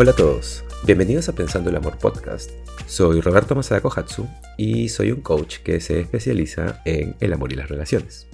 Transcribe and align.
Hola 0.00 0.12
a 0.12 0.14
todos, 0.14 0.62
bienvenidos 0.84 1.28
a 1.28 1.34
Pensando 1.34 1.70
el 1.70 1.76
Amor 1.76 1.98
Podcast. 1.98 2.52
Soy 2.86 3.20
Roberto 3.20 3.56
Masada 3.56 3.80
Kohatsu 3.80 4.28
y 4.56 4.90
soy 4.90 5.10
un 5.10 5.22
coach 5.22 5.58
que 5.58 5.80
se 5.80 5.98
especializa 5.98 6.82
en 6.84 7.16
el 7.18 7.32
amor 7.32 7.52
y 7.52 7.56
las 7.56 7.68
relaciones. 7.68 8.28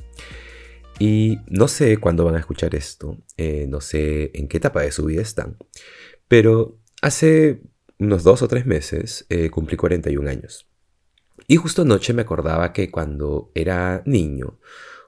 Y 0.98 1.38
no 1.46 1.66
sé 1.68 1.96
cuándo 1.96 2.26
van 2.26 2.34
a 2.34 2.40
escuchar 2.40 2.74
esto, 2.74 3.16
eh, 3.38 3.64
no 3.66 3.80
sé 3.80 4.30
en 4.34 4.46
qué 4.46 4.58
etapa 4.58 4.82
de 4.82 4.92
su 4.92 5.06
vida 5.06 5.22
están, 5.22 5.56
pero 6.28 6.82
hace 7.00 7.62
unos 7.98 8.24
dos 8.24 8.42
o 8.42 8.48
tres 8.48 8.66
meses 8.66 9.24
eh, 9.30 9.48
cumplí 9.48 9.78
41 9.78 10.28
años. 10.28 10.68
Y 11.48 11.56
justo 11.56 11.80
anoche 11.80 12.12
me 12.12 12.20
acordaba 12.20 12.74
que 12.74 12.90
cuando 12.90 13.50
era 13.54 14.02
niño 14.04 14.58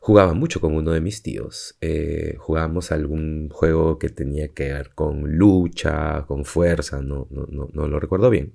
jugaba 0.06 0.34
mucho 0.34 0.60
con 0.60 0.72
uno 0.76 0.92
de 0.92 1.00
mis 1.00 1.20
tíos. 1.20 1.76
Eh, 1.80 2.36
jugábamos 2.38 2.92
algún 2.92 3.48
juego 3.48 3.98
que 3.98 4.08
tenía 4.08 4.54
que 4.54 4.72
ver 4.72 4.90
con 4.94 5.36
lucha, 5.36 6.24
con 6.28 6.44
fuerza, 6.44 7.02
no, 7.02 7.26
lo 7.32 7.98
recuerdo 7.98 8.30
bien. 8.30 8.54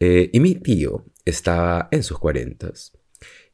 Eh, 0.00 0.28
y 0.34 0.40
mi 0.40 0.56
tío 0.56 1.06
estaba 1.24 1.88
en 1.90 2.02
sus 2.02 2.18
cuarentas. 2.18 2.92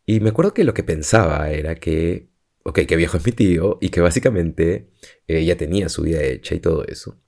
Y 0.05 0.19
me 0.19 0.31
acuerdo 0.31 0.53
que 0.53 0.65
lo 0.65 0.75
que 0.75 0.83
pensaba 0.83 1.49
era 1.53 1.77
que, 1.77 2.29
ok, 2.65 2.81
que 2.81 2.97
viejo 2.97 3.19
es 3.19 3.25
mi 3.25 3.31
tío 3.31 3.79
y 3.81 3.91
que 3.91 4.01
básicamente 4.01 4.91
eh, 5.29 5.45
ya 5.45 5.57
tenía 5.57 5.89
su 5.89 6.03
vida 6.03 6.25
hecha 6.25 6.57
y 6.57 6.59
todo 6.59 6.85
eso. 6.87 7.23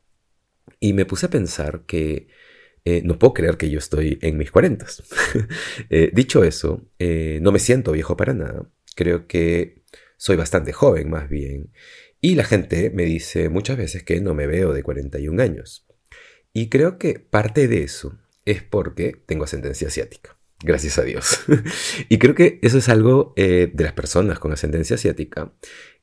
Y 0.80 0.92
me 0.92 1.04
puse 1.06 1.26
a 1.26 1.30
pensar 1.30 1.84
que 1.86 2.26
no 3.04 3.18
puedo 3.18 3.34
creer 3.34 3.58
que 3.58 3.70
yo 3.70 3.78
estoy 3.78 4.18
en 4.22 4.38
mis 4.38 4.50
cuarentas. 4.50 5.04
Dicho 6.14 6.42
eso, 6.42 6.88
no 6.98 7.52
me 7.52 7.58
siento 7.60 7.92
viejo 7.92 8.16
para 8.16 8.34
nada. 8.34 8.68
Creo 8.98 9.28
que 9.28 9.84
soy 10.16 10.34
bastante 10.34 10.72
joven 10.72 11.08
más 11.08 11.28
bien. 11.28 11.72
Y 12.20 12.34
la 12.34 12.42
gente 12.42 12.90
me 12.90 13.04
dice 13.04 13.48
muchas 13.48 13.76
veces 13.76 14.02
que 14.02 14.20
no 14.20 14.34
me 14.34 14.48
veo 14.48 14.72
de 14.72 14.82
41 14.82 15.40
años. 15.40 15.86
Y 16.52 16.68
creo 16.68 16.98
que 16.98 17.20
parte 17.20 17.68
de 17.68 17.84
eso 17.84 18.18
es 18.44 18.64
porque 18.64 19.12
tengo 19.24 19.44
ascendencia 19.44 19.86
asiática. 19.86 20.36
Gracias 20.64 20.98
a 20.98 21.04
Dios. 21.04 21.42
y 22.08 22.18
creo 22.18 22.34
que 22.34 22.58
eso 22.60 22.78
es 22.78 22.88
algo 22.88 23.34
de 23.36 23.70
las 23.76 23.92
personas 23.92 24.40
con 24.40 24.52
ascendencia 24.52 24.96
asiática 24.96 25.54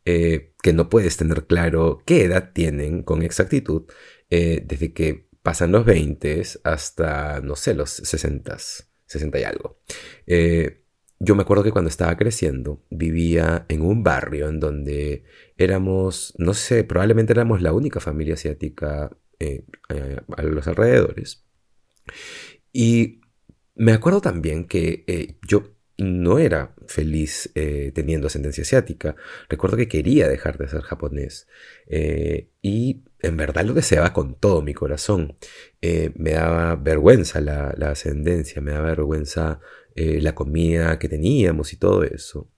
que 0.05 0.73
no 0.73 0.87
puedes 0.87 1.17
tener 1.17 1.47
claro 1.47 2.01
qué 2.05 2.23
edad 2.23 2.53
tienen 2.53 3.03
con 3.03 3.23
exactitud 3.23 3.91
desde 4.29 4.93
que 4.93 5.27
pasan 5.43 5.73
los 5.73 5.83
20 5.83 6.43
hasta, 6.63 7.41
no 7.41 7.57
sé, 7.57 7.73
los 7.73 7.89
60, 7.89 8.57
60 9.05 9.37
y 9.37 9.43
algo. 9.43 9.81
Eh, 10.27 10.84
yo 11.19 11.35
me 11.35 11.43
acuerdo 11.43 11.63
que 11.63 11.71
cuando 11.71 11.89
estaba 11.89 12.15
creciendo 12.17 12.83
vivía 12.89 13.65
en 13.69 13.81
un 13.81 14.03
barrio 14.03 14.49
en 14.49 14.59
donde 14.59 15.23
éramos, 15.57 16.33
no 16.37 16.53
sé, 16.53 16.83
probablemente 16.83 17.33
éramos 17.33 17.61
la 17.61 17.73
única 17.73 17.99
familia 17.99 18.33
asiática 18.33 19.15
eh, 19.39 19.65
eh, 19.89 20.17
a 20.35 20.43
los 20.43 20.67
alrededores. 20.67 21.45
Y 22.73 23.21
me 23.75 23.93
acuerdo 23.93 24.21
también 24.21 24.67
que 24.67 25.37
yo 25.47 25.75
no 25.97 26.39
era 26.39 26.73
feliz 26.87 27.51
eh, 27.55 27.91
teniendo 27.93 28.27
ascendencia 28.27 28.63
asiática. 28.63 29.15
Recuerdo 29.49 29.77
que 29.77 29.87
quería 29.87 30.27
dejar 30.27 30.57
de 30.57 30.67
ser 30.67 30.81
japonés 30.81 31.47
eh, 31.87 32.49
y 32.61 33.03
en 33.19 33.37
verdad 33.37 33.63
lo 33.65 33.73
deseaba 33.73 34.13
con 34.13 34.35
todo 34.35 34.61
mi 34.61 34.73
corazón. 34.73 35.37
Eh, 35.81 36.11
me 36.15 36.33
daba 36.33 36.75
vergüenza 36.75 37.39
la, 37.41 37.69
ascendencia, 37.89 38.61
me 38.61 38.71
daba 38.71 38.87
vergüenza 38.87 39.59
la 39.95 40.35
comida 40.35 40.99
que 40.99 41.09
teníamos 41.09 41.73
y 41.73 41.77
todo 41.77 42.03
eso. 42.03 42.51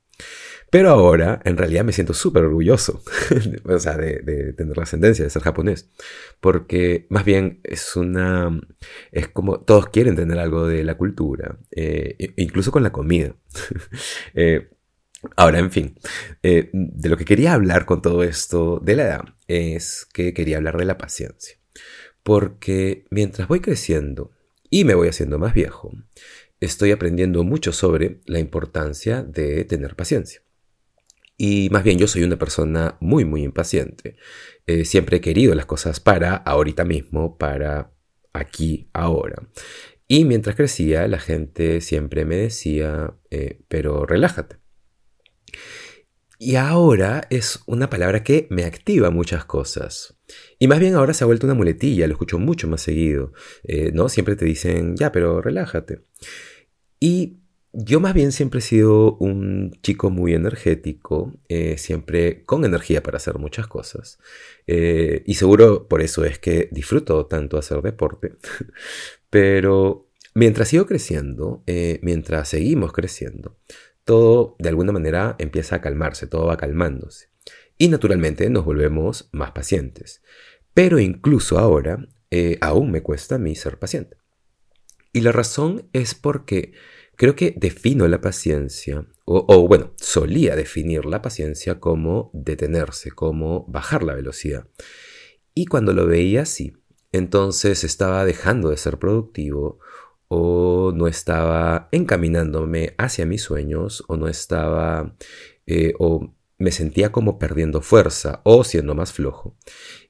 Pero 0.70 0.90
ahora, 0.90 1.42
en 1.46 1.56
realidad, 1.56 1.86
me 1.86 1.94
siento 1.94 2.14
súper 2.14 2.44
orgulloso, 2.44 3.02
o 3.64 3.80
sea, 3.80 3.96
de, 3.96 4.54
tener 4.54 4.76
la 4.76 4.84
ascendencia, 4.84 5.24
de 5.24 5.30
ser 5.30 5.42
japonés. 5.42 5.90
Porque 6.42 7.08
más 7.10 7.24
bien 7.24 7.62
es 7.64 7.96
una... 7.96 8.60
Es 9.12 9.30
como 9.30 9.62
todos 9.62 9.88
quieren 9.90 10.16
tener 10.16 10.38
algo 10.40 10.68
de 10.68 10.84
la 10.84 10.98
cultura, 10.98 11.58
eh, 11.72 12.34
incluso 12.38 12.72
con 12.72 12.84
la 12.84 12.92
comida. 12.92 13.36
Eh, 14.34 14.70
ahora, 15.36 15.58
en 15.60 15.72
fin, 15.72 15.98
eh, 16.44 16.70
de 16.74 17.10
lo 17.10 17.18
que 17.18 17.26
quería 17.26 17.54
hablar 17.54 17.86
con 17.86 18.02
todo 18.02 18.24
esto 18.24 18.80
de 18.84 18.96
la 18.96 19.04
edad 19.04 19.26
es 19.48 20.06
que 20.14 20.34
quería 20.34 20.58
hablar 20.58 20.78
de 20.78 20.86
la 20.86 20.98
paciencia. 20.98 21.58
Porque 22.24 23.06
mientras 23.10 23.48
voy 23.48 23.62
creciendo 23.62 24.32
y 24.70 24.84
me 24.84 24.94
voy 24.94 25.08
haciendo 25.08 25.40
más 25.40 25.54
viejo, 25.54 25.92
estoy 26.60 26.92
aprendiendo 26.92 27.44
mucho 27.44 27.72
sobre 27.72 28.22
la 28.26 28.40
importancia 28.40 29.24
de 29.24 29.64
tener 29.66 29.96
paciencia. 29.96 30.42
Y 31.38 31.70
más 31.72 31.84
bien 31.84 32.00
yo 32.00 32.08
soy 32.08 32.24
una 32.24 32.38
persona 32.38 32.98
muy, 33.00 33.24
muy 33.24 33.44
impaciente. 33.44 34.16
Eh, 34.66 34.86
siempre 34.86 35.18
he 35.18 35.22
querido 35.22 35.54
las 35.54 35.68
cosas 35.68 36.00
para 36.00 36.36
ahorita 36.36 36.84
mismo, 36.84 37.38
para 37.38 37.92
aquí, 38.34 38.90
ahora. 38.94 39.48
Y 40.08 40.26
mientras 40.26 40.56
crecía, 40.56 41.08
la 41.08 41.20
gente 41.20 41.82
siempre 41.82 42.26
me 42.26 42.38
decía, 42.38 43.14
eh, 43.30 43.62
pero 43.68 44.06
relájate. 44.06 44.58
Y 46.40 46.56
ahora 46.56 47.26
es 47.32 47.62
una 47.66 47.90
palabra 47.90 48.24
que 48.24 48.48
me 48.52 48.64
activa 48.64 49.10
muchas 49.10 49.46
cosas. 49.46 50.20
Y 50.60 50.68
más 50.68 50.80
bien 50.80 50.94
ahora 50.94 51.14
se 51.14 51.24
ha 51.24 51.28
vuelto 51.28 51.48
una 51.48 51.56
muletilla, 51.56 52.06
lo 52.06 52.14
escucho 52.14 52.38
mucho 52.38 52.68
más 52.68 52.82
seguido. 52.82 53.34
Eh, 53.64 53.92
¿no? 53.94 54.08
Siempre 54.08 54.36
te 54.36 54.46
dicen, 54.46 54.96
ya, 54.96 55.12
pero 55.12 55.42
relájate. 55.42 56.04
Y 57.00 57.40
yo 57.74 58.00
más 58.00 58.14
bien 58.14 58.32
siempre 58.32 58.60
he 58.60 58.62
sido 58.62 59.18
un 59.18 59.72
chico 59.82 60.12
muy 60.12 60.34
energético, 60.34 61.34
eh, 61.50 61.78
siempre 61.78 62.44
con 62.46 62.66
energía 62.66 63.02
para 63.02 63.18
hacer 63.18 63.40
muchas 63.40 63.66
cosas. 63.68 64.20
Eh, 64.68 65.24
y 65.26 65.36
seguro 65.36 65.88
por 65.88 66.02
eso 66.02 66.24
es 66.24 66.38
que 66.38 66.70
disfruto 66.72 67.26
tanto 67.26 67.58
hacer 67.58 67.82
deporte. 67.82 68.36
Pero 69.32 70.12
mientras 70.36 70.68
sigo 70.68 70.86
creciendo, 70.86 71.64
mientras 72.02 72.50
seguimos 72.50 72.94
creciendo, 72.94 73.58
todo 74.08 74.56
de 74.58 74.70
alguna 74.70 74.92
manera 74.92 75.36
empieza 75.38 75.76
a 75.76 75.82
calmarse, 75.82 76.26
todo 76.26 76.48
va 76.48 76.58
calmándose. 76.58 77.30
Y 77.78 77.90
naturalmente 77.90 78.50
nos 78.50 78.66
volvemos 78.66 79.30
más 79.32 79.52
pacientes. 79.52 80.24
Pero 80.74 80.98
incluso 80.98 81.60
ahora, 81.60 82.08
aún 82.62 82.90
me 82.90 83.04
cuesta 83.04 83.36
a 83.36 83.38
mí 83.38 83.56
ser 83.56 83.78
paciente. 83.78 84.18
Y 85.14 85.22
la 85.22 85.32
razón 85.32 85.88
es 85.94 86.16
porque 86.16 86.74
Creo 87.18 87.36
que 87.36 87.56
defino 87.58 88.08
la 88.08 88.22
paciencia, 88.22 89.08
o, 89.26 89.68
bueno, 89.68 89.92
solía 89.98 90.56
definir 90.56 91.06
la 91.06 91.24
paciencia 91.24 91.80
como 91.80 92.30
detenerse, 92.32 93.10
como 93.10 93.66
bajar 93.68 94.04
la 94.04 94.14
velocidad. 94.14 94.68
Y 95.56 95.66
cuando 95.66 95.94
lo 95.94 96.06
veía 96.06 96.44
así, 96.44 96.78
entonces 97.12 97.84
estaba 97.84 98.24
dejando 98.24 98.70
de 98.70 98.78
ser 98.78 99.00
productivo 99.00 99.80
o 100.28 100.92
no 100.94 101.08
estaba 101.08 101.90
encaminándome 101.92 102.94
hacia 102.98 103.26
mis 103.26 103.42
sueños 103.42 104.04
o 104.08 104.18
no 104.18 104.28
estaba 104.28 105.16
eh, 105.66 105.94
o 106.00 106.34
me 106.58 106.72
sentía 106.72 107.12
como 107.12 107.38
perdiendo 107.38 107.82
fuerza 107.82 108.42
o 108.44 108.64
siendo 108.64 108.96
más 108.96 109.14
flojo. 109.14 109.56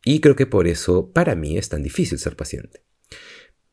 Y 0.03 0.21
creo 0.21 0.35
que 0.35 0.45
por 0.45 0.67
eso 0.67 1.11
para 1.11 1.35
mí 1.35 1.57
es 1.57 1.69
tan 1.69 1.83
difícil 1.83 2.19
ser 2.19 2.35
paciente. 2.35 2.83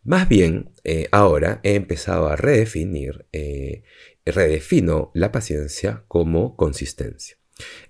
Más 0.03 0.29
bien, 0.29 0.73
eh, 0.83 1.09
ahora 1.13 1.61
he 1.63 1.77
empezado 1.77 2.29
a 2.29 2.37
redefinir, 2.37 3.27
eh, 3.33 3.85
redefino 4.27 5.11
la 5.15 5.33
paciencia 5.33 6.05
como 6.09 6.57
consistencia. 6.57 7.39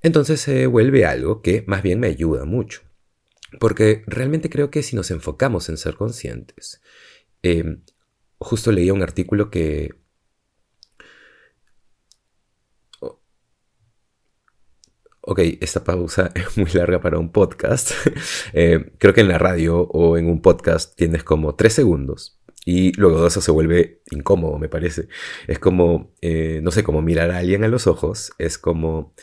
Entonces 0.02 0.40
se 0.40 0.66
vuelve 0.66 1.06
algo 1.06 1.42
que 1.42 1.64
más 1.66 1.82
bien 1.82 1.98
me 1.98 2.08
ayuda 2.08 2.44
mucho. 2.44 2.82
Porque 3.58 4.02
realmente 4.06 4.50
creo 4.50 4.70
que 4.70 4.82
si 4.82 4.96
nos 4.96 5.10
enfocamos 5.10 5.68
en 5.68 5.76
ser 5.76 5.94
conscientes, 5.94 6.80
justo 8.38 8.72
leía 8.72 8.92
un 8.94 9.02
artículo 9.02 9.50
que 9.50 9.94
Ok, 15.26 15.40
esta 15.60 15.82
pausa 15.84 16.30
es 16.34 16.56
muy 16.58 16.70
larga 16.72 17.00
para 17.00 17.18
un 17.18 17.32
podcast. 17.32 17.92
Eh, 18.52 18.92
creo 18.98 19.14
que 19.14 19.22
en 19.22 19.28
la 19.28 19.38
radio 19.38 19.80
o 19.80 20.16
en 20.16 20.28
un 20.28 20.40
podcast 20.40 20.96
tienes 20.96 21.24
como 21.24 21.54
tres 21.56 21.72
segundos 21.72 22.40
y 22.64 22.92
luego 22.98 23.20
de 23.22 23.28
eso 23.28 23.40
se 23.40 23.50
vuelve 23.50 24.02
incómodo, 24.10 24.58
me 24.58 24.68
parece. 24.68 25.08
Es 25.48 25.58
como, 25.58 26.14
eh, 26.20 26.60
no 26.62 26.70
sé, 26.70 26.84
como 26.84 27.02
mirar 27.02 27.30
a 27.30 27.38
alguien 27.38 27.64
a 27.64 27.68
los 27.68 27.86
ojos. 27.86 28.32
Es 28.38 28.58
como, 28.58 29.14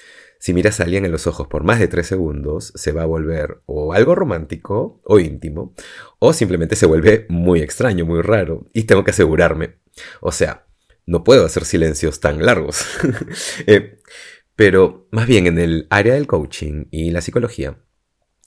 si 0.41 0.55
miras 0.55 0.79
a 0.79 0.85
alguien 0.85 1.05
a 1.05 1.07
los 1.07 1.27
ojos 1.27 1.45
por 1.45 1.63
más 1.63 1.77
de 1.77 1.87
tres 1.87 2.07
segundos, 2.07 2.73
se 2.73 2.91
va 2.91 3.03
a 3.03 3.05
volver 3.05 3.61
o 3.67 3.93
algo 3.93 4.15
romántico 4.15 4.99
o 5.05 5.19
íntimo, 5.19 5.75
o 6.17 6.33
simplemente 6.33 6.75
se 6.75 6.87
vuelve 6.87 7.27
muy 7.29 7.61
extraño, 7.61 8.07
muy 8.07 8.23
raro. 8.23 8.67
Y 8.73 8.85
tengo 8.85 9.03
que 9.03 9.11
asegurarme. 9.11 9.75
O 10.19 10.31
sea, 10.31 10.65
no 11.05 11.23
puedo 11.23 11.45
hacer 11.45 11.63
silencios 11.63 12.21
tan 12.21 12.43
largos. 12.43 12.83
eh, 13.67 13.99
pero 14.55 15.07
más 15.11 15.27
bien 15.27 15.45
en 15.45 15.59
el 15.59 15.85
área 15.91 16.15
del 16.15 16.25
coaching 16.25 16.85
y 16.89 17.11
la 17.11 17.21
psicología, 17.21 17.77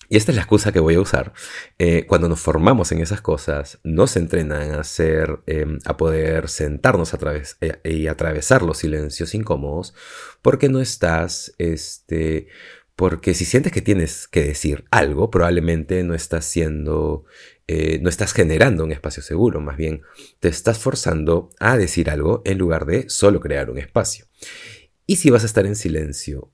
y 0.08 0.16
esta 0.16 0.32
es 0.32 0.36
la 0.36 0.42
excusa 0.42 0.72
que 0.72 0.80
voy 0.80 0.94
a 0.94 1.00
usar, 1.00 1.32
eh, 1.78 2.06
cuando 2.06 2.28
nos 2.28 2.40
formamos 2.40 2.92
en 2.92 3.00
esas 3.00 3.20
cosas, 3.20 3.78
nos 3.84 4.16
entrenan 4.16 4.72
a 4.72 4.80
hacer, 4.80 5.40
em, 5.46 5.78
a 5.84 5.96
poder 5.96 6.48
sentarnos 6.48 7.14
a 7.14 7.18
través, 7.18 7.56
eh, 7.60 7.78
y 7.84 8.06
atravesar 8.06 8.62
los 8.62 8.78
silencios 8.78 9.34
incómodos, 9.34 9.94
porque 10.42 10.68
no 10.68 10.80
estás, 10.80 11.54
este, 11.58 12.48
porque 12.96 13.34
si 13.34 13.44
sientes 13.44 13.72
que 13.72 13.82
tienes 13.82 14.28
que 14.28 14.42
decir 14.44 14.84
algo, 14.90 15.30
probablemente 15.30 16.02
no 16.04 16.14
estás 16.14 16.44
siendo 16.44 17.24
eh, 17.66 17.98
no 18.02 18.10
estás 18.10 18.34
generando 18.34 18.84
un 18.84 18.92
espacio 18.92 19.22
seguro, 19.22 19.60
más 19.60 19.78
bien 19.78 20.02
te 20.38 20.48
estás 20.48 20.78
forzando 20.78 21.48
a 21.58 21.78
decir 21.78 22.10
algo 22.10 22.42
en 22.44 22.58
lugar 22.58 22.84
de 22.84 23.08
solo 23.08 23.40
crear 23.40 23.70
un 23.70 23.78
espacio. 23.78 24.26
Y 25.06 25.16
si 25.16 25.30
vas 25.30 25.44
a 25.44 25.46
estar 25.46 25.64
en 25.64 25.74
silencio, 25.74 26.52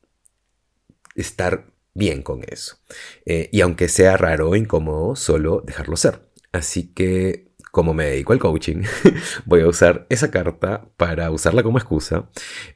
estar 1.17 1.73
bien 1.94 2.22
con 2.22 2.42
eso. 2.48 2.76
Eh, 3.25 3.48
y 3.52 3.60
aunque 3.60 3.88
sea 3.88 4.16
raro 4.16 4.50
o 4.50 4.56
incómodo, 4.56 5.16
solo 5.16 5.62
dejarlo 5.66 5.96
ser. 5.96 6.31
Así 6.52 6.92
que, 6.92 7.52
como 7.72 7.94
me 7.94 8.06
dedico 8.06 8.32
al 8.32 8.38
coaching, 8.38 8.82
voy 9.44 9.60
a 9.60 9.69
usar 9.69 10.06
esa 10.08 10.31
carta 10.31 10.88
para 10.96 11.31
usarla 11.31 11.62
como 11.62 11.78
excusa, 11.78 12.28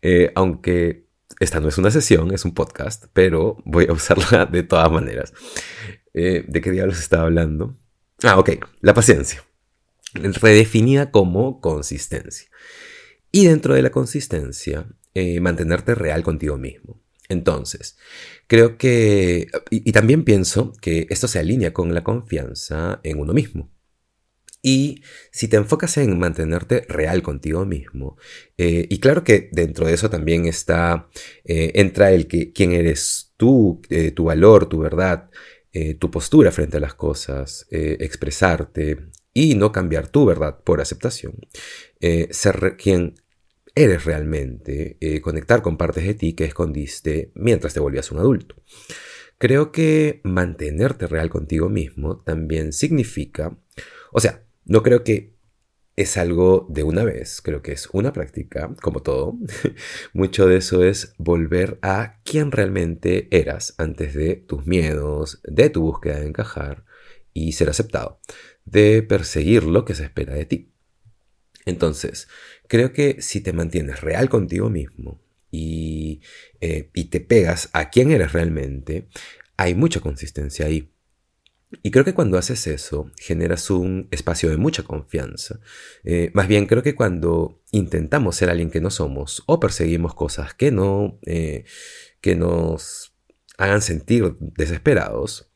eh, 0.03 0.31
aunque 0.35 1.09
esta 1.41 1.61
no 1.61 1.69
es 1.69 1.79
una 1.79 1.91
sesión, 1.91 2.33
es 2.33 2.45
un 2.45 2.55
podcast, 2.55 3.07
pero 3.13 3.57
voy 3.65 3.87
a 3.89 3.93
usarla 3.93 4.47
de 4.47 4.63
todas 4.63 4.91
maneras. 4.91 5.33
Eh, 6.13 6.45
¿De 6.47 6.61
qué 6.61 6.71
diablos 6.71 6.99
estaba 6.99 7.25
hablando? 7.25 7.77
Ah, 8.23 8.39
ok, 8.39 8.51
la 8.81 8.95
paciencia. 8.95 9.43
Redefinida 10.15 11.11
como 11.11 11.61
consistencia. 11.61 12.49
Y 13.33 13.47
dentro 13.47 13.75
de 13.75 13.83
la 13.83 13.91
consistencia, 13.91 14.87
mantenerte 15.41 15.97
real 15.97 16.23
contigo 16.23 16.57
mismo. 16.57 17.04
Entonces, 17.29 17.97
creo 18.47 18.77
que, 18.77 19.49
y, 19.71 19.93
también 19.93 20.25
pienso 20.25 20.73
que 20.81 21.07
esto 21.11 21.29
se 21.29 21.39
alinea 21.39 21.73
con 21.73 21.95
la 21.95 22.05
confianza 22.05 23.01
en 23.03 23.19
uno 23.19 23.33
mismo. 23.33 23.71
Y 24.63 25.03
si 25.31 25.49
te 25.49 25.57
enfocas 25.59 25.99
en 25.99 26.19
mantenerte 26.19 26.87
real 26.89 27.23
contigo 27.23 27.67
mismo, 27.67 28.17
eh, 28.57 28.87
y 28.89 28.99
claro 28.99 29.23
que 29.23 29.51
dentro 29.53 29.87
de 29.87 29.93
eso 29.95 30.09
también 30.09 30.47
está, 30.47 31.11
eh, 31.45 31.73
entra 31.75 32.13
el 32.13 32.27
que 32.27 32.53
quién 32.53 32.73
eres 32.73 33.35
tú, 33.37 33.83
eh, 33.91 34.11
tu 34.13 34.25
valor, 34.25 34.69
tu 34.69 34.79
verdad, 34.79 35.31
tu 35.99 36.09
postura 36.09 36.53
frente 36.53 36.77
a 36.77 36.81
las 36.81 36.95
cosas, 36.95 37.67
expresarte 37.69 39.09
y 39.33 39.57
no 39.57 39.73
cambiar 39.73 40.07
tu 40.07 40.25
verdad 40.25 40.61
por 40.63 40.81
aceptación. 40.81 41.35
ser 42.31 42.77
quien 42.79 43.15
eres 43.75 44.05
realmente, 44.05 44.97
eh, 45.01 45.21
conectar 45.21 45.63
con 45.63 45.77
partes 45.77 46.05
de 46.05 46.15
ti 46.15 46.35
que 46.35 46.45
escondiste 46.45 47.33
mientras 47.35 47.75
te 47.75 47.81
volvías 47.81 48.13
un 48.13 48.19
adulto. 48.19 48.57
Creo 49.39 49.73
que 49.73 50.21
mantenerte 50.25 51.07
real 51.07 51.29
contigo 51.29 51.69
mismo 51.69 52.21
también 52.21 52.73
significa, 52.73 53.57
o 54.13 54.21
sea, 54.21 54.45
no 54.65 54.83
creo 54.83 55.03
que 55.03 55.35
es 55.97 56.17
algo 56.17 56.67
de 56.71 56.83
una 56.83 57.05
vez, 57.05 57.41
creo 57.41 57.63
que 57.63 57.73
es 57.73 57.89
una 57.93 58.13
práctica, 58.13 58.75
como 58.83 59.03
todo. 59.03 59.37
Mucho 60.13 60.47
de 60.47 60.57
eso 60.57 60.83
es 60.83 61.15
volver 61.19 61.79
a 61.83 62.21
quién 62.25 62.51
realmente 62.51 63.29
eras 63.31 63.75
antes 63.79 64.15
de 64.15 64.37
tus 64.37 64.67
miedos, 64.67 65.41
de 65.45 65.71
tu 65.71 65.83
búsqueda 65.83 66.21
de 66.21 66.27
encajar 66.27 66.85
y 67.33 67.53
ser 67.53 67.71
aceptado, 67.71 68.21
de 68.65 69.03
perseguir 69.03 69.65
lo 69.65 69.85
que 69.85 69.95
se 69.95 70.05
espera 70.05 70.35
de 70.35 70.47
ti. 70.47 70.73
Entonces, 71.65 72.29
creo 72.69 72.93
que 72.93 73.21
si 73.21 73.41
te 73.41 73.53
mantienes 73.53 74.01
real 74.01 74.29
contigo 74.29 74.71
mismo 74.71 75.21
y, 75.51 76.21
eh, 76.61 76.91
te 77.11 77.21
pegas 77.21 77.71
a 77.73 77.91
quién 77.91 78.11
eres 78.11 78.33
realmente, 78.33 79.09
hay 79.57 79.75
mucha 79.75 80.01
consistencia 80.01 80.67
ahí. 80.67 80.91
Y 81.83 81.91
creo 81.91 82.05
que 82.05 82.15
cuando 82.15 82.39
haces 82.39 82.67
eso, 82.69 83.11
generas 83.19 83.69
un 83.69 84.07
espacio 84.13 84.49
de 84.49 84.57
mucha 84.57 84.85
confianza. 84.85 85.61
Eh, 86.05 86.31
más 86.33 86.47
bien 86.47 86.67
creo 86.67 86.83
que 86.83 86.95
cuando 86.95 87.63
intentamos 87.73 88.37
ser 88.37 88.49
alguien 88.51 88.71
que 88.71 88.81
no 88.81 88.91
somos 88.91 89.43
o 89.47 89.59
perseguimos 89.59 90.15
cosas 90.15 90.55
que 90.55 90.71
no, 90.71 91.19
eh, 91.27 91.65
que 92.21 92.37
nos 92.37 93.13
hagan 93.59 93.83
sentir 93.83 94.37
desesperados, 94.39 95.51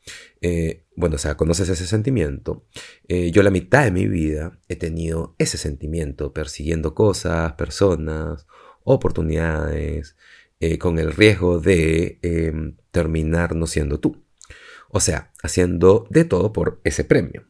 bueno, 0.99 1.15
o 1.15 1.19
sea, 1.19 1.37
conoces 1.37 1.69
ese 1.69 1.87
sentimiento. 1.87 2.65
Eh, 3.07 3.31
yo 3.31 3.41
la 3.41 3.51
mitad 3.51 3.85
de 3.85 3.91
mi 3.91 4.05
vida 4.07 4.59
he 4.67 4.75
tenido 4.75 5.33
ese 5.37 5.57
sentimiento 5.57 6.33
persiguiendo 6.33 6.93
cosas, 6.93 7.53
personas, 7.53 8.47
oportunidades, 8.83 10.17
eh, 10.59 10.77
con 10.77 10.99
el 10.99 11.13
riesgo 11.13 11.59
de 11.61 12.19
em, 12.21 12.75
terminar 12.91 13.55
no 13.55 13.65
siendo 13.65 14.01
tú. 14.01 14.25
O 14.89 14.99
sea, 14.99 15.31
haciendo 15.41 16.05
de 16.09 16.25
todo 16.25 16.51
por 16.51 16.81
ese 16.83 17.05
premio. 17.05 17.47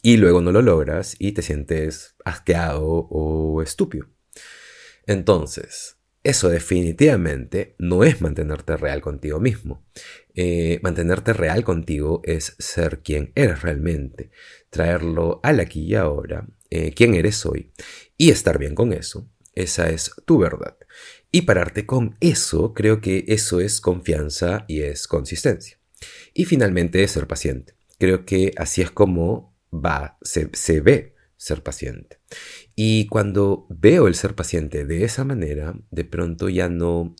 Y 0.00 0.16
luego 0.16 0.40
no 0.40 0.50
lo 0.50 0.62
logras 0.62 1.16
y 1.18 1.32
te 1.32 1.42
sientes 1.42 2.14
asqueado 2.24 2.82
o 2.86 3.60
estúpido. 3.60 4.06
Entonces, 5.06 5.93
eso 6.24 6.48
definitivamente 6.48 7.74
no 7.78 8.02
es 8.02 8.22
mantenerte 8.22 8.78
real 8.78 9.02
contigo 9.02 9.40
mismo. 9.40 9.86
Eh, 10.34 10.80
mantenerte 10.82 11.34
real 11.34 11.64
contigo 11.64 12.22
es 12.24 12.56
ser 12.58 13.02
quien 13.02 13.30
eres 13.34 13.60
realmente, 13.60 14.30
traerlo 14.70 15.38
al 15.42 15.60
aquí 15.60 15.82
y 15.82 15.94
ahora, 15.94 16.48
eh, 16.70 16.92
quién 16.94 17.14
eres 17.14 17.44
hoy, 17.44 17.72
y 18.16 18.30
estar 18.30 18.58
bien 18.58 18.74
con 18.74 18.94
eso. 18.94 19.30
Esa 19.54 19.90
es 19.90 20.10
tu 20.24 20.38
verdad. 20.38 20.78
Y 21.30 21.42
pararte 21.42 21.84
con 21.84 22.16
eso, 22.20 22.72
creo 22.72 23.02
que 23.02 23.24
eso 23.28 23.60
es 23.60 23.82
confianza 23.82 24.64
y 24.66 24.80
es 24.80 25.06
consistencia. 25.06 25.78
Y 26.32 26.46
finalmente 26.46 27.06
ser 27.06 27.26
paciente. 27.26 27.74
Creo 27.98 28.24
que 28.24 28.52
así 28.56 28.80
es 28.80 28.90
como 28.90 29.54
va, 29.72 30.18
se, 30.22 30.48
se 30.54 30.80
ve 30.80 31.13
ser 31.36 31.62
paciente. 31.62 32.20
Y 32.74 33.06
cuando 33.06 33.66
veo 33.68 34.08
el 34.08 34.14
ser 34.14 34.34
paciente 34.34 34.84
de 34.84 35.04
esa 35.04 35.24
manera, 35.24 35.74
de 35.90 36.04
pronto 36.04 36.48
ya 36.48 36.68
no, 36.68 37.14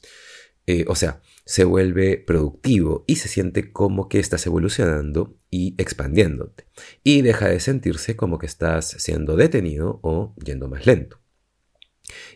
eh, 0.66 0.84
o 0.88 0.94
sea, 0.94 1.20
se 1.44 1.64
vuelve 1.64 2.18
productivo 2.18 3.04
y 3.06 3.16
se 3.16 3.28
siente 3.28 3.72
como 3.72 4.08
que 4.08 4.18
estás 4.18 4.46
evolucionando 4.46 5.36
y 5.50 5.74
expandiéndote. 5.78 6.66
Y 7.02 7.22
deja 7.22 7.48
de 7.48 7.60
sentirse 7.60 8.16
como 8.16 8.38
que 8.38 8.46
estás 8.46 8.96
siendo 8.98 9.36
detenido 9.36 10.00
o 10.02 10.34
yendo 10.44 10.68
más 10.68 10.86
lento. 10.86 11.20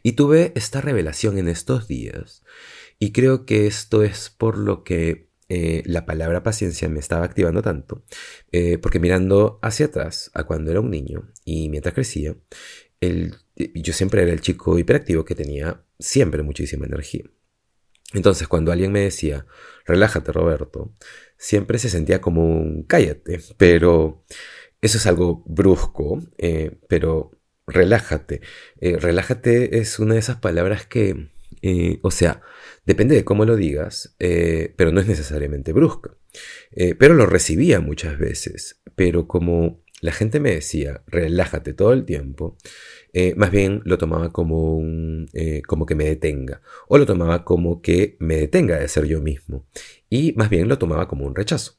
Y 0.03 0.13
tuve 0.13 0.53
esta 0.55 0.81
revelación 0.81 1.39
en 1.39 1.49
estos 1.49 1.89
días 1.89 2.43
y 2.99 3.13
creo 3.13 3.47
que 3.47 3.67
esto 3.67 4.03
es 4.03 4.31
por 4.31 4.59
lo 4.59 4.83
que 4.83 5.28
eh, 5.51 5.83
la 5.87 6.05
palabra 6.05 6.43
paciencia 6.43 6.89
me 6.91 7.01
estaba 7.01 7.25
activando 7.25 7.63
tanto, 7.63 8.05
eh, 8.53 8.77
porque 8.79 9.01
mirando 9.01 9.59
hacia 9.63 9.87
atrás, 9.87 10.31
a 10.35 10.45
cuando 10.45 10.71
era 10.71 10.81
un 10.81 10.91
niño 10.91 11.33
y 11.45 11.71
mientras 11.71 11.95
crecía, 11.95 12.37
yo 13.01 13.93
siempre 13.93 14.23
era 14.23 14.33
el 14.33 14.41
chico 14.41 14.79
hiperactivo 14.79 15.25
que 15.25 15.35
tenía 15.35 15.85
siempre 15.99 16.43
muchísima 16.43 16.87
energía. 16.87 17.25
Entonces, 18.15 18.49
cuando 18.49 18.73
alguien 18.73 18.93
me 18.93 19.01
decía, 19.01 19.47
relájate 19.87 20.33
Roberto, 20.33 20.95
siempre 21.39 21.79
se 21.79 21.91
sentía 21.91 22.21
como 22.21 22.45
un 22.45 22.83
cállate, 22.85 23.41
pero 23.57 24.25
eso 24.81 24.99
es 24.99 25.07
algo 25.07 25.45
brusco, 25.47 26.23
eh, 26.39 26.79
pero 26.89 27.33
relájate. 27.67 28.43
relájate 28.81 29.79
es 29.79 29.99
una 29.99 30.15
de 30.15 30.21
esas 30.21 30.37
palabras 30.39 30.87
que, 30.87 31.31
o 32.03 32.11
sea, 32.11 32.43
Depende 32.89 33.15
de 33.17 33.25
cómo 33.25 33.45
lo 33.45 33.55
digas, 33.55 34.17
eh, 34.19 34.73
pero 34.79 34.93
no 34.93 35.01
es 35.03 35.07
necesariamente 35.07 35.75
brusca. 35.75 36.17
Eh, 36.73 36.95
pero 36.95 37.13
lo 37.13 37.27
recibía 37.27 37.81
muchas 37.81 38.19
veces. 38.19 38.81
Pero 38.97 39.29
como 39.29 39.83
la 40.01 40.13
gente 40.13 40.41
me 40.41 40.53
decía, 40.53 41.03
relájate 41.07 41.75
todo 41.75 41.93
el 41.93 42.07
tiempo, 42.07 42.57
eh, 43.13 43.35
más 43.37 43.51
bien 43.51 43.83
lo 43.85 43.99
tomaba 43.99 44.33
como, 44.33 44.75
un, 44.75 45.29
como 45.67 45.85
que 45.85 45.97
me 45.97 46.05
detenga. 46.05 46.63
O 46.89 46.97
lo 46.97 47.05
tomaba 47.05 47.45
como 47.45 47.83
que 47.83 48.17
me 48.21 48.37
detenga 48.39 48.79
de 48.79 48.89
ser 48.89 49.05
yo 49.05 49.21
mismo. 49.21 49.67
Y 50.09 50.33
más 50.33 50.49
bien 50.49 50.67
lo 50.67 50.79
tomaba 50.79 51.09
como 51.09 51.27
un 51.27 51.35
rechazo. 51.35 51.78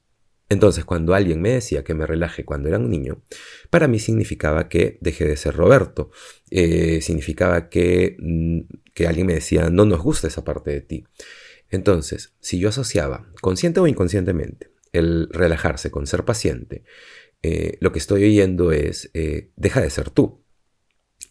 Entonces, 0.49 0.83
cuando 0.83 1.13
alguien 1.13 1.41
me 1.41 1.51
decía 1.51 1.83
que 1.83 1.93
me 1.93 2.07
relaje 2.07 2.43
cuando 2.43 2.69
era 2.69 2.79
un 2.79 2.89
niño, 2.89 3.21
para 3.69 3.87
mí 3.87 3.99
significaba 3.99 4.67
que 4.67 4.97
dejé 4.99 5.25
de 5.25 5.37
ser 5.37 5.55
Roberto. 5.55 6.09
significaba 6.49 7.69
que 7.69 8.17
mm, 8.19 8.61
que 8.99 9.07
alguien 9.07 9.27
me 9.27 9.35
decía, 9.35 9.69
no 9.69 9.85
nos 9.85 10.01
gusta 10.01 10.27
esa 10.27 10.43
parte 10.43 10.71
de 10.71 10.81
ti. 10.81 11.05
Entonces, 11.69 12.33
si 12.41 12.59
yo 12.59 12.67
asociaba, 12.67 13.31
consciente 13.39 13.79
o 13.79 13.87
inconscientemente, 13.87 14.71
el 14.91 15.29
relajarse 15.31 15.89
con 15.89 16.05
ser 16.05 16.25
paciente, 16.25 16.83
eh, 17.41 17.77
lo 17.79 17.93
que 17.93 17.99
estoy 17.99 18.25
oyendo 18.25 18.73
es, 18.73 19.09
eh, 19.13 19.51
deja 19.55 19.79
de 19.79 19.89
ser 19.89 20.09
tú. 20.09 20.43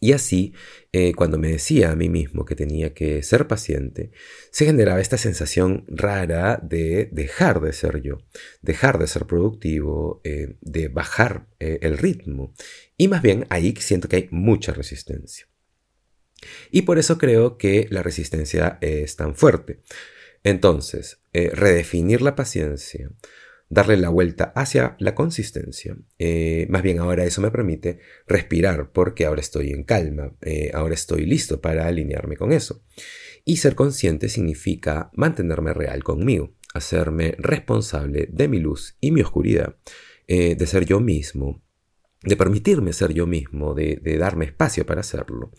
Y 0.00 0.12
así, 0.12 0.54
eh, 0.92 1.12
cuando 1.14 1.38
me 1.38 1.50
decía 1.50 1.90
a 1.90 1.96
mí 1.96 2.08
mismo 2.08 2.44
que 2.44 2.54
tenía 2.54 2.94
que 2.94 3.22
ser 3.22 3.48
paciente, 3.48 4.12
se 4.50 4.64
generaba 4.64 5.00
esta 5.00 5.18
sensación 5.18 5.84
rara 5.88 6.60
de 6.62 7.08
dejar 7.10 7.60
de 7.60 7.72
ser 7.72 8.00
yo, 8.00 8.18
dejar 8.62 8.98
de 8.98 9.08
ser 9.08 9.26
productivo, 9.26 10.22
de 10.22 10.88
bajar 10.88 11.48
el 11.58 11.98
ritmo. 11.98 12.54
Y 12.96 13.08
más 13.08 13.22
bien 13.22 13.46
ahí 13.50 13.74
siento 13.78 14.08
que 14.08 14.16
hay 14.16 14.28
mucha 14.30 14.72
resistencia. 14.72 15.48
Y 16.70 16.82
por 16.82 16.98
eso 16.98 17.18
creo 17.18 17.58
que 17.58 17.86
la 17.90 18.02
resistencia 18.02 18.78
es 18.80 19.16
tan 19.16 19.34
fuerte. 19.34 19.80
Entonces, 20.44 21.20
eh, 21.32 21.50
redefinir 21.52 22.22
la 22.22 22.36
paciencia, 22.36 23.10
darle 23.68 23.96
la 23.96 24.08
vuelta 24.08 24.52
hacia 24.54 24.96
la 24.98 25.14
consistencia. 25.14 25.96
Eh, 26.18 26.66
más 26.70 26.82
bien 26.82 26.98
ahora 26.98 27.24
eso 27.24 27.40
me 27.40 27.50
permite 27.50 28.00
respirar 28.26 28.90
porque 28.92 29.26
ahora 29.26 29.40
estoy 29.40 29.70
en 29.70 29.84
calma, 29.84 30.34
eh, 30.42 30.70
ahora 30.74 30.94
estoy 30.94 31.26
listo 31.26 31.60
para 31.60 31.86
alinearme 31.86 32.36
con 32.36 32.52
eso. 32.52 32.82
Y 33.44 33.58
ser 33.58 33.74
consciente 33.74 34.28
significa 34.28 35.10
mantenerme 35.14 35.72
real 35.72 36.04
conmigo, 36.04 36.54
hacerme 36.74 37.34
responsable 37.38 38.28
de 38.30 38.48
mi 38.48 38.58
luz 38.58 38.96
y 39.00 39.10
mi 39.10 39.22
oscuridad, 39.22 39.76
de 40.26 40.66
ser 40.66 40.84
yo 40.84 41.00
mismo 41.00 41.62
de 42.22 42.36
permitirme 42.36 42.92
ser 42.92 43.14
yo 43.14 43.26
mismo, 43.26 43.74
de 43.74 44.18
darme 44.18 44.44
espacio 44.44 44.84
para 44.84 45.00
hacerlo. 45.00 45.52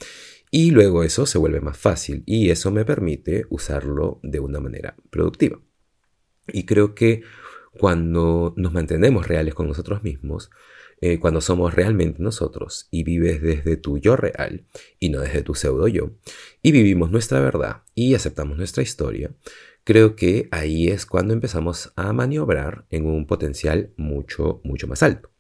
Y 0.52 0.72
luego 0.72 1.04
eso 1.04 1.26
se 1.26 1.38
vuelve 1.38 1.62
más 1.62 1.78
fácil 1.78 2.24
y 2.26 2.50
eso 2.50 2.72
me 2.72 2.86
permite 2.86 3.46
usarlo 3.50 4.20
de 4.24 4.40
una 4.40 4.60
manera 4.60 4.96
productiva. 5.12 5.62
Y 6.48 6.66
creo 6.66 6.96
que 6.96 7.22
cuando 7.80 8.54
nos 8.58 8.74
mantenemos 8.74 9.28
reales 9.28 9.54
con 9.54 9.68
nosotros 9.68 10.04
mismos, 10.04 10.52
eh, 11.00 11.18
cuando 11.18 11.40
somos 11.40 11.74
realmente 11.74 12.22
nosotros 12.22 12.90
y 12.92 13.04
vives 13.04 13.42
desde 13.42 13.78
tu 13.78 13.98
yo 14.00 14.18
real 14.18 14.66
y 15.00 15.08
no 15.10 15.22
desde 15.22 15.44
tu 15.44 15.56
pseudo 15.56 15.88
yo, 15.88 16.12
y 16.62 16.74
vivimos 16.74 17.10
nuestra 17.10 17.40
verdad 17.40 17.84
y 17.96 18.16
aceptamos 18.16 18.58
nuestra 18.58 18.84
historia, 18.84 19.32
creo 19.86 20.18
que 20.18 20.50
ahí 20.52 20.90
es 20.90 21.06
cuando 21.06 21.34
empezamos 21.34 21.94
a 21.96 22.12
maniobrar 22.12 22.86
en 22.90 23.06
un 23.06 23.26
potencial 23.26 23.94
mucho, 23.96 24.60
mucho 24.66 24.88
más 24.88 25.02
alto. 25.02 25.32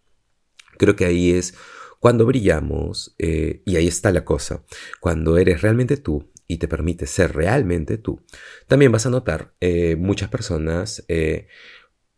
Creo 0.77 0.96
que 0.96 1.03
ahí 1.03 1.31
es 1.31 1.55
cuando 2.00 2.25
brillamos, 2.25 3.15
eh, 3.17 3.62
y 3.65 3.75
ahí 3.75 3.88
está 3.89 4.13
la 4.13 4.24
cosa, 4.24 4.63
cuando 5.01 5.38
eres 5.38 5.62
realmente 5.62 5.98
tú 5.98 6.31
y 6.48 6.58
te 6.58 6.69
permites 6.69 7.10
ser 7.10 7.36
realmente 7.36 7.98
tú, 7.98 8.22
también 8.65 8.93
vas 8.93 9.05
a 9.05 9.10
notar 9.10 9.53
eh, 9.60 9.98
muchas 9.98 10.29
personas 10.29 11.03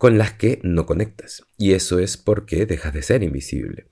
con 0.01 0.17
las 0.17 0.33
que 0.33 0.59
no 0.63 0.87
conectas. 0.87 1.43
Y 1.59 1.73
eso 1.73 1.99
es 1.99 2.17
porque 2.17 2.65
dejas 2.65 2.91
de 2.91 3.03
ser 3.03 3.21
invisible. 3.21 3.91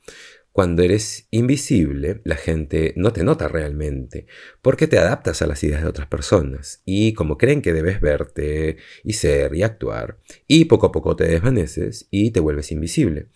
Cuando 0.51 0.81
eres 0.81 1.27
invisible, 1.29 2.21
la 2.23 2.35
gente 2.35 2.95
no 2.97 3.13
te 3.13 3.23
nota 3.23 3.47
realmente, 3.47 4.25
porque 4.63 4.87
te 4.87 4.97
adaptas 4.97 5.43
a 5.43 5.45
las 5.45 5.63
ideas 5.63 5.83
de 5.83 5.87
otras 5.87 6.07
personas, 6.07 6.81
y 6.83 7.13
como 7.13 7.37
creen 7.37 7.61
que 7.61 7.73
debes 7.73 8.01
verte 8.01 8.77
y 9.03 9.13
ser 9.13 9.53
y 9.53 9.61
actuar, 9.61 10.17
y 10.47 10.65
poco 10.65 10.87
a 10.87 10.91
poco 10.91 11.15
te 11.15 11.25
desvaneces 11.25 12.07
y 12.09 12.31
te 12.31 12.39
vuelves 12.39 12.71
invisible, 12.71 13.27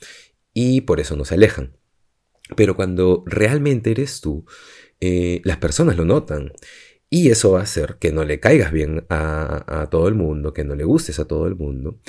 y 0.52 0.82
por 0.82 1.00
eso 1.00 1.16
nos 1.16 1.32
alejan. 1.32 1.78
Pero 2.58 2.76
cuando 2.76 3.24
realmente 3.28 3.92
eres 3.92 4.20
tú, 4.20 4.48
eh, 5.00 5.42
las 5.44 5.58
personas 5.58 5.96
lo 5.96 6.06
notan, 6.06 6.54
y 7.08 7.30
eso 7.30 7.52
va 7.52 7.60
a 7.60 7.64
hacer 7.64 7.98
que 8.00 8.12
no 8.12 8.24
le 8.24 8.40
caigas 8.40 8.72
bien 8.72 9.06
a, 9.08 9.84
a 9.84 9.92
todo 9.92 10.08
el 10.08 10.16
mundo, 10.16 10.52
que 10.52 10.64
no 10.64 10.74
le 10.74 10.84
gustes 10.84 11.20
a 11.20 11.26
todo 11.26 11.46
el 11.46 11.56
mundo, 11.56 12.00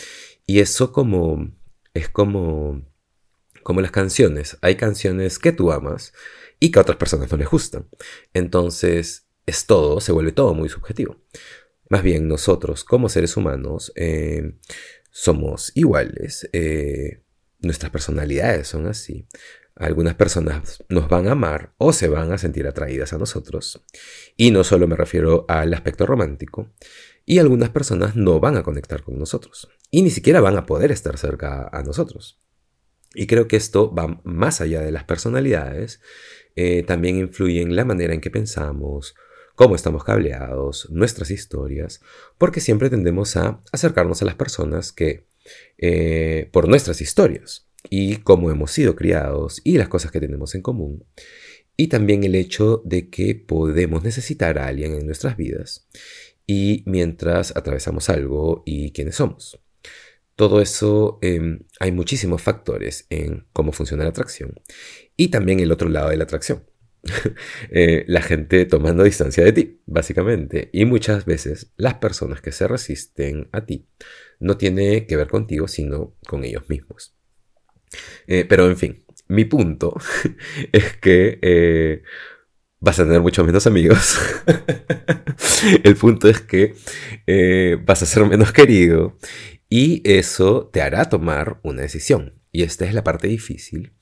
y 0.46 0.60
eso 0.60 0.92
como 0.92 1.50
es 1.94 2.08
como 2.08 2.82
como 3.64 3.80
las 3.80 3.90
canciones. 3.90 4.56
Hay 4.60 4.76
canciones 4.76 5.40
que 5.40 5.50
tú 5.50 5.72
amas 5.72 6.12
y 6.60 6.70
que 6.70 6.78
a 6.78 6.82
otras 6.82 6.98
personas 6.98 7.30
no 7.32 7.36
les 7.36 7.48
gustan. 7.48 7.88
Entonces, 8.32 9.26
es 9.46 9.66
todo, 9.66 10.00
se 10.00 10.12
vuelve 10.12 10.32
todo 10.32 10.54
muy 10.54 10.68
subjetivo. 10.68 11.16
Más 11.88 12.02
bien, 12.02 12.28
nosotros 12.28 12.84
como 12.84 13.08
seres 13.08 13.36
humanos 13.36 13.92
eh, 13.96 14.54
somos 15.10 15.72
iguales. 15.74 16.48
Eh, 16.52 17.22
nuestras 17.60 17.90
personalidades 17.90 18.68
son 18.68 18.86
así. 18.86 19.26
Algunas 19.76 20.14
personas 20.14 20.84
nos 20.88 21.08
van 21.08 21.26
a 21.26 21.32
amar 21.32 21.74
o 21.78 21.92
se 21.92 22.08
van 22.08 22.32
a 22.32 22.38
sentir 22.38 22.66
atraídas 22.66 23.12
a 23.12 23.18
nosotros. 23.18 23.82
Y 24.36 24.50
no 24.50 24.62
solo 24.62 24.86
me 24.86 24.96
refiero 24.96 25.46
al 25.48 25.74
aspecto 25.74 26.06
romántico, 26.06 26.70
y 27.26 27.38
algunas 27.38 27.70
personas 27.70 28.16
no 28.16 28.40
van 28.40 28.56
a 28.56 28.62
conectar 28.62 29.02
con 29.02 29.18
nosotros 29.18 29.68
y 29.90 30.02
ni 30.02 30.10
siquiera 30.10 30.40
van 30.40 30.56
a 30.56 30.66
poder 30.66 30.92
estar 30.92 31.16
cerca 31.18 31.68
a 31.72 31.82
nosotros. 31.82 32.40
Y 33.14 33.26
creo 33.26 33.46
que 33.46 33.56
esto 33.56 33.94
va 33.94 34.20
más 34.24 34.60
allá 34.60 34.80
de 34.80 34.90
las 34.90 35.04
personalidades, 35.04 36.00
eh, 36.56 36.82
también 36.82 37.16
influye 37.16 37.62
en 37.62 37.76
la 37.76 37.84
manera 37.84 38.12
en 38.12 38.20
que 38.20 38.30
pensamos, 38.30 39.14
cómo 39.54 39.76
estamos 39.76 40.02
cableados, 40.02 40.88
nuestras 40.90 41.30
historias, 41.30 42.00
porque 42.38 42.60
siempre 42.60 42.90
tendemos 42.90 43.36
a 43.36 43.60
acercarnos 43.72 44.20
a 44.20 44.24
las 44.24 44.34
personas 44.34 44.92
que, 44.92 45.26
eh, 45.78 46.48
por 46.52 46.68
nuestras 46.68 47.00
historias 47.00 47.68
y 47.88 48.16
cómo 48.16 48.50
hemos 48.50 48.72
sido 48.72 48.96
criados 48.96 49.60
y 49.62 49.78
las 49.78 49.88
cosas 49.88 50.10
que 50.10 50.20
tenemos 50.20 50.54
en 50.56 50.62
común, 50.62 51.04
y 51.76 51.88
también 51.88 52.24
el 52.24 52.34
hecho 52.34 52.82
de 52.84 53.10
que 53.10 53.34
podemos 53.34 54.02
necesitar 54.02 54.58
a 54.58 54.66
alguien 54.66 54.94
en 54.94 55.06
nuestras 55.06 55.36
vidas 55.36 55.88
y 56.46 56.82
mientras 56.86 57.56
atravesamos 57.56 58.08
algo 58.10 58.62
y 58.66 58.92
quiénes 58.92 59.16
somos. 59.16 59.60
Todo 60.36 60.60
eso, 60.60 61.18
em, 61.22 61.60
hay 61.78 61.92
muchísimos 61.92 62.42
factores 62.42 63.06
en 63.10 63.46
cómo 63.52 63.72
funciona 63.72 64.02
la 64.02 64.10
atracción 64.10 64.54
y 65.16 65.28
también 65.28 65.60
el 65.60 65.70
otro 65.70 65.88
lado 65.88 66.10
de 66.10 66.16
la 66.16 66.24
atracción. 66.24 66.64
Eh, 67.70 68.04
la 68.08 68.22
gente 68.22 68.64
tomando 68.66 69.04
distancia 69.04 69.44
de 69.44 69.52
ti, 69.52 69.80
básicamente. 69.86 70.70
Y 70.72 70.84
muchas 70.84 71.24
veces 71.26 71.72
las 71.76 71.94
personas 71.94 72.40
que 72.40 72.52
se 72.52 72.68
resisten 72.68 73.48
a 73.52 73.66
ti 73.66 73.86
no 74.40 74.56
tiene 74.56 75.06
que 75.06 75.16
ver 75.16 75.28
contigo, 75.28 75.68
sino 75.68 76.14
con 76.26 76.44
ellos 76.44 76.68
mismos. 76.68 77.14
Eh, 78.26 78.44
pero 78.48 78.68
en 78.68 78.76
fin, 78.76 79.04
mi 79.28 79.44
punto 79.44 79.96
es 80.72 80.96
que 80.96 81.38
eh, 81.42 82.02
vas 82.84 83.00
a 83.00 83.04
tener 83.04 83.22
muchos 83.22 83.46
menos 83.46 83.66
amigos. 83.66 84.18
El 85.84 85.96
punto 85.96 86.28
es 86.28 86.40
que 86.42 86.74
eh, 87.26 87.78
vas 87.84 88.02
a 88.02 88.06
ser 88.06 88.24
menos 88.26 88.52
querido 88.52 89.16
y 89.70 90.02
eso 90.04 90.68
te 90.70 90.82
hará 90.82 91.06
tomar 91.06 91.60
una 91.62 91.82
decisión. 91.82 92.34
Y 92.52 92.62
esta 92.62 92.84
es 92.84 92.94
la 92.94 93.02
parte 93.02 93.26
difícil. 93.26 93.94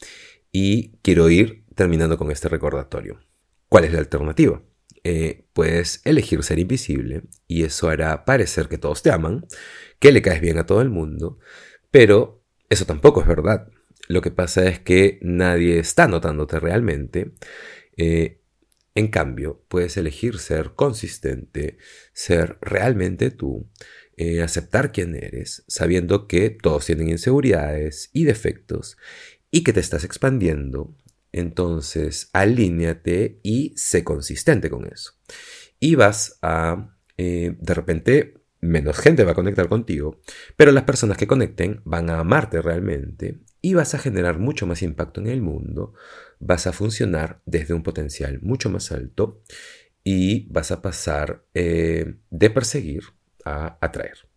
Y 0.51 0.97
quiero 1.03 1.31
ir 1.31 1.65
terminando 1.77 2.19
con 2.19 2.31
este 2.31 2.49
recordatorio. 2.49 3.21
¿Cuál 3.69 3.85
es 3.85 3.93
la 3.93 4.01
alternativa? 4.01 4.63
Eh, 5.05 5.47
puedes 5.53 6.03
elegir 6.05 6.43
ser 6.43 6.59
invisible 6.59 7.23
y 7.47 7.63
eso 7.63 7.89
hará 7.89 8.25
parecer 8.25 8.69
que 8.69 8.79
todos 8.79 9.03
te 9.03 9.11
aman, 9.11 9.47
que 9.99 10.13
le 10.13 10.23
caes 10.23 10.41
bien 10.41 10.59
a 10.59 10.67
todo 10.67 10.81
el 10.81 10.91
mundo, 10.91 11.39
pero 11.91 12.45
eso 12.69 12.85
tampoco 12.85 13.21
es 13.21 13.27
verdad. 13.27 13.69
Lo 14.09 14.21
que 14.21 14.31
pasa 14.31 14.65
es 14.69 14.81
que 14.81 15.19
nadie 15.23 15.79
está 15.79 16.07
notándote 16.07 16.61
realmente 16.61 17.33
eh, 17.97 18.42
en 18.95 19.09
cambio, 19.09 19.65
puedes 19.69 19.97
elegir 19.97 20.39
ser 20.39 20.73
consistente, 20.75 21.79
ser 22.13 22.59
realmente 22.61 23.31
tú, 23.31 23.71
eh, 24.17 24.43
aceptar 24.43 24.93
quién 24.93 25.15
eres, 25.15 25.65
sabiendo 25.67 26.29
que 26.29 26.51
todos 26.51 26.85
tienen 26.87 27.09
inseguridades 27.09 28.11
y 28.13 28.25
defectos 28.25 28.99
y 29.51 29.65
que 29.65 29.73
te 29.73 29.81
estás 29.81 30.05
expandiendo. 30.05 30.95
Entonces, 31.33 32.29
alíñate 32.35 33.41
y 33.43 33.73
sé 33.77 34.05
consistente 34.05 34.69
con 34.69 34.87
eso. 34.87 35.13
Y 35.81 35.95
vas 35.95 36.39
a, 36.43 36.95
eh, 37.17 37.57
de 37.59 37.75
repente, 37.75 38.42
menos 38.63 38.97
gente 38.99 39.25
va 39.25 39.33
a 39.33 39.35
conectar 39.35 39.69
contigo, 39.69 40.21
pero 40.57 40.73
las 40.73 40.85
personas 40.85 41.19
que 41.19 41.27
conecten 41.27 41.83
van 41.85 42.09
a 42.09 42.21
amarte 42.21 42.63
realmente 42.63 43.41
y 43.61 43.75
vas 43.75 43.95
a 43.95 43.99
generar 43.99 44.39
mucho 44.39 44.67
más 44.67 44.83
impacto 44.83 45.21
en 45.21 45.27
el 45.27 45.43
mundo, 45.43 45.93
vas 46.39 46.67
a 46.67 46.73
funcionar 46.73 47.43
desde 47.45 47.75
un 47.75 47.83
potencial 47.83 48.41
mucho 48.41 48.71
más 48.71 48.91
alto 48.93 49.43
y 50.05 50.49
vas 50.51 50.71
a 50.71 50.81
pasar 50.81 51.45
eh, 51.55 52.15
de 52.31 52.51
perseguir 52.51 53.03
a 53.45 53.79
atraer. 53.81 54.32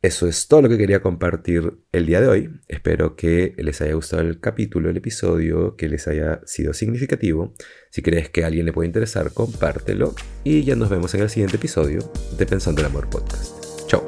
Eso 0.00 0.28
es 0.28 0.46
todo 0.46 0.62
lo 0.62 0.68
que 0.68 0.78
quería 0.78 1.02
compartir 1.02 1.78
el 1.90 2.06
día 2.06 2.20
de 2.20 2.28
hoy. 2.28 2.50
Espero 2.68 3.16
que 3.16 3.54
les 3.58 3.80
haya 3.80 3.94
gustado 3.94 4.22
el 4.22 4.38
capítulo, 4.38 4.90
el 4.90 4.96
episodio, 4.96 5.74
que 5.74 5.88
les 5.88 6.06
haya 6.06 6.40
sido 6.46 6.72
significativo. 6.72 7.54
Si 7.90 8.00
crees 8.00 8.30
que 8.30 8.44
a 8.44 8.46
alguien 8.46 8.66
le 8.66 8.72
puede 8.72 8.86
interesar, 8.86 9.32
compártelo. 9.32 10.14
Y 10.44 10.62
ya 10.62 10.76
nos 10.76 10.88
vemos 10.88 11.14
en 11.14 11.22
el 11.22 11.30
siguiente 11.30 11.56
episodio 11.56 12.00
de 12.38 12.46
Pensando 12.46 12.80
el 12.80 12.86
Amor 12.86 13.10
Podcast. 13.10 13.88
Chao. 13.88 14.04